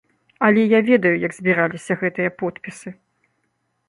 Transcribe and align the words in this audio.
Але 0.45 0.61
я 0.69 0.77
ведаю, 0.87 1.11
як 1.27 1.35
збіраліся 1.39 1.97
гэтыя 2.05 2.29
подпісы. 2.39 2.95